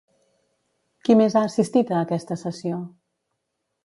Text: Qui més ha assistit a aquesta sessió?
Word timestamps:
Qui 1.09 1.17
més 1.19 1.35
ha 1.35 1.43
assistit 1.49 1.91
a 1.93 1.99
aquesta 2.05 2.39
sessió? 2.45 2.81